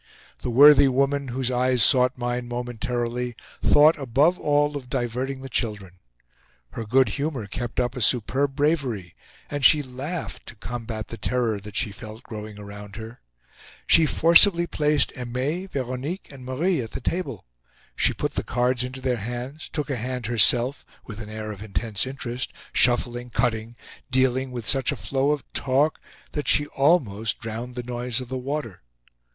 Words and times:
The 0.39 0.49
worthy 0.49 0.87
woman, 0.87 1.27
whose 1.27 1.51
eyes 1.51 1.83
sought 1.83 2.17
mine 2.17 2.47
momentarily, 2.47 3.35
thought 3.61 3.99
above 3.99 4.39
all 4.39 4.75
of 4.75 4.89
diverting 4.89 5.41
the 5.41 5.47
children. 5.47 5.99
Her 6.71 6.85
good 6.85 7.09
humor 7.09 7.45
kept 7.45 7.79
up 7.79 7.95
a 7.95 8.01
superb 8.01 8.55
bravery; 8.55 9.13
and 9.47 9.63
she 9.63 9.83
laughed 9.83 10.47
to 10.47 10.55
combat 10.55 11.09
the 11.09 11.19
terror 11.19 11.59
that 11.59 11.75
she 11.75 11.91
felt 11.91 12.23
growing 12.23 12.57
around 12.57 12.95
her. 12.95 13.21
She 13.85 14.07
forcibly 14.07 14.65
placed 14.65 15.11
Aimee, 15.15 15.67
Veronique, 15.67 16.31
and 16.31 16.43
Marie 16.43 16.81
at 16.81 16.93
the 16.93 16.99
table. 17.01 17.45
She 17.95 18.11
put 18.11 18.33
the 18.33 18.43
cards 18.43 18.83
into 18.83 19.01
their 19.01 19.17
hands, 19.17 19.69
took 19.69 19.91
a 19.91 19.97
hand 19.97 20.25
herself 20.25 20.83
with 21.05 21.21
an 21.21 21.29
air 21.29 21.51
of 21.51 21.61
intense 21.61 22.07
interest, 22.07 22.51
shuffling, 22.73 23.29
cutting, 23.29 23.75
dealing 24.09 24.49
with 24.49 24.67
such 24.67 24.91
a 24.91 24.95
flow 24.95 25.29
of 25.29 25.43
talk 25.53 26.01
that 26.31 26.47
she 26.47 26.65
almost 26.65 27.37
drowned 27.37 27.75
the 27.75 27.83
noise 27.83 28.19
of 28.19 28.29
the 28.29 28.37
water. 28.39 28.81